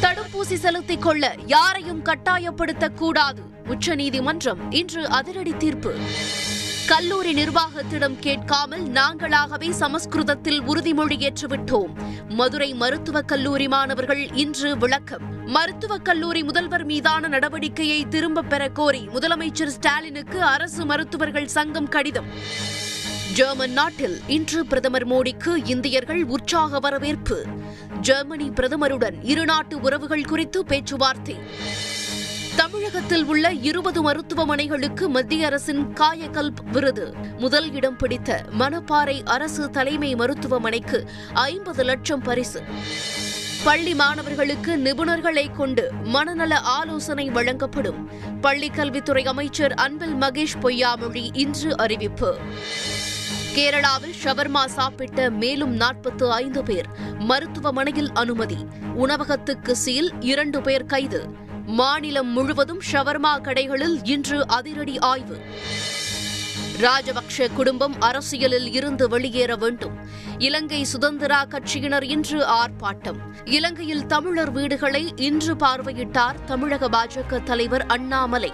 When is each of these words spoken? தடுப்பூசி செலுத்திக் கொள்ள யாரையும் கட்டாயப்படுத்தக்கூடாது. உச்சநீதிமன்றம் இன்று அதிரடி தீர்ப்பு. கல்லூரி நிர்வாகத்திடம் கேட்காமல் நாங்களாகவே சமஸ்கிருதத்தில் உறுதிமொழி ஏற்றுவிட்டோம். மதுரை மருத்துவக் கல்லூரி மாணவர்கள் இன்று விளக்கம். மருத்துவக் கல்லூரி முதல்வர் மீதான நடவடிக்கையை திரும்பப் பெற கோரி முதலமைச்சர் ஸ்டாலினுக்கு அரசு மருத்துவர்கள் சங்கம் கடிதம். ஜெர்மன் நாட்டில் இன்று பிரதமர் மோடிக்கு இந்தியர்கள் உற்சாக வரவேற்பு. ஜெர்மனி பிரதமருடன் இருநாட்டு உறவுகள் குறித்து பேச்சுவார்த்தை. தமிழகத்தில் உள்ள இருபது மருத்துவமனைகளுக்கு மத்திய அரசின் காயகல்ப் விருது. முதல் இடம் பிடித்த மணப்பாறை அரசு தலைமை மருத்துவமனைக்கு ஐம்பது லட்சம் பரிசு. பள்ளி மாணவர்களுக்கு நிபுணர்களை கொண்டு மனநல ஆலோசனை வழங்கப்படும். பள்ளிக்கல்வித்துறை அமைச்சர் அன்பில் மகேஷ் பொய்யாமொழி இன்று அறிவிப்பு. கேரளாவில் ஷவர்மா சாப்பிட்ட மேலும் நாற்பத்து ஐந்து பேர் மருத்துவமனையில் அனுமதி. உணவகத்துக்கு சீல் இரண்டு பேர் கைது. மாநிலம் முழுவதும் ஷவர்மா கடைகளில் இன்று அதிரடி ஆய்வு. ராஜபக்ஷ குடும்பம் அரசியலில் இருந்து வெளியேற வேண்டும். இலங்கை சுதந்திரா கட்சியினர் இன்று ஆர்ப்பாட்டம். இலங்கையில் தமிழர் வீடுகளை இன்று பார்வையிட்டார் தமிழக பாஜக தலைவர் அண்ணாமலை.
தடுப்பூசி 0.00 0.54
செலுத்திக் 0.54 1.02
கொள்ள 1.02 1.34
யாரையும் 1.46 2.04
கட்டாயப்படுத்தக்கூடாது. 2.04 3.38
உச்சநீதிமன்றம் 3.66 4.70
இன்று 4.70 5.08
அதிரடி 5.08 5.56
தீர்ப்பு. 5.56 5.94
கல்லூரி 6.88 7.34
நிர்வாகத்திடம் 7.34 8.18
கேட்காமல் 8.20 8.82
நாங்களாகவே 8.82 9.70
சமஸ்கிருதத்தில் 9.70 10.62
உறுதிமொழி 10.62 11.28
ஏற்றுவிட்டோம். 11.28 11.92
மதுரை 12.28 12.74
மருத்துவக் 12.74 13.28
கல்லூரி 13.28 13.68
மாணவர்கள் 13.68 14.32
இன்று 14.32 14.78
விளக்கம். 14.78 15.46
மருத்துவக் 15.46 16.04
கல்லூரி 16.04 16.42
முதல்வர் 16.42 16.84
மீதான 16.84 17.38
நடவடிக்கையை 17.38 18.08
திரும்பப் 18.08 18.50
பெற 18.50 18.68
கோரி 18.68 19.08
முதலமைச்சர் 19.14 19.66
ஸ்டாலினுக்கு 19.66 20.42
அரசு 20.42 20.84
மருத்துவர்கள் 20.84 21.46
சங்கம் 21.46 21.88
கடிதம். 21.88 22.28
ஜெர்மன் 23.32 23.72
நாட்டில் 23.72 24.20
இன்று 24.26 24.66
பிரதமர் 24.66 25.08
மோடிக்கு 25.08 25.56
இந்தியர்கள் 25.64 26.24
உற்சாக 26.24 26.78
வரவேற்பு. 26.78 27.46
ஜெர்மனி 28.00 28.48
பிரதமருடன் 28.48 29.14
இருநாட்டு 29.22 29.74
உறவுகள் 29.74 30.24
குறித்து 30.24 30.64
பேச்சுவார்த்தை. 30.64 31.36
தமிழகத்தில் 32.56 33.24
உள்ள 33.24 33.52
இருபது 33.52 34.12
மருத்துவமனைகளுக்கு 34.12 35.08
மத்திய 35.08 35.46
அரசின் 35.46 35.92
காயகல்ப் 35.92 36.70
விருது. 36.72 37.14
முதல் 37.38 37.72
இடம் 37.72 37.96
பிடித்த 37.96 38.44
மணப்பாறை 38.58 39.24
அரசு 39.24 39.70
தலைமை 39.70 40.14
மருத்துவமனைக்கு 40.14 41.10
ஐம்பது 41.32 41.84
லட்சம் 41.84 42.22
பரிசு. 42.22 42.62
பள்ளி 43.64 43.94
மாணவர்களுக்கு 43.94 44.76
நிபுணர்களை 44.76 45.56
கொண்டு 45.56 45.92
மனநல 46.02 46.58
ஆலோசனை 46.58 47.30
வழங்கப்படும். 47.30 48.10
பள்ளிக்கல்வித்துறை 48.42 49.24
அமைச்சர் 49.24 49.72
அன்பில் 49.72 50.14
மகேஷ் 50.14 50.58
பொய்யாமொழி 50.62 51.28
இன்று 51.32 51.76
அறிவிப்பு. 51.76 52.38
கேரளாவில் 53.54 54.14
ஷவர்மா 54.24 54.64
சாப்பிட்ட 54.66 55.30
மேலும் 55.30 55.74
நாற்பத்து 55.74 56.32
ஐந்து 56.32 56.62
பேர் 56.62 56.86
மருத்துவமனையில் 57.18 58.12
அனுமதி. 58.12 58.56
உணவகத்துக்கு 58.94 59.76
சீல் 59.76 60.12
இரண்டு 60.20 60.60
பேர் 60.60 60.84
கைது. 60.84 61.28
மாநிலம் 61.66 62.28
முழுவதும் 62.28 62.80
ஷவர்மா 62.92 63.40
கடைகளில் 63.40 63.98
இன்று 64.02 64.48
அதிரடி 64.48 64.98
ஆய்வு. 64.98 65.38
ராஜபக்ஷ 66.80 67.54
குடும்பம் 67.54 68.00
அரசியலில் 68.00 68.72
இருந்து 68.72 69.08
வெளியேற 69.08 69.56
வேண்டும். 69.56 69.96
இலங்கை 70.38 70.86
சுதந்திரா 70.92 71.44
கட்சியினர் 71.48 72.02
இன்று 72.02 72.46
ஆர்ப்பாட்டம். 72.46 73.18
இலங்கையில் 73.44 74.06
தமிழர் 74.06 74.50
வீடுகளை 74.50 75.12
இன்று 75.16 75.54
பார்வையிட்டார் 75.54 76.44
தமிழக 76.44 76.88
பாஜக 76.88 77.42
தலைவர் 77.42 77.86
அண்ணாமலை. 77.86 78.52